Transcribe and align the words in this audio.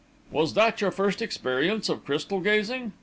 "Was 0.31 0.55
that 0.55 0.81
your 0.81 0.89
first 0.89 1.21
experience 1.21 1.87
of 1.87 2.03
crystal 2.03 2.39
gazing?" 2.39 2.93